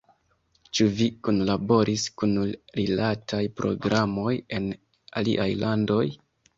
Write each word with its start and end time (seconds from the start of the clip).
Ĉu 0.79 0.87
vi 1.01 1.07
kunlaboras 1.27 2.07
kun 2.23 2.35
rilataj 2.81 3.45
programoj 3.63 4.35
en 4.61 4.75
aliaj 5.23 5.51
landoj? 5.67 6.05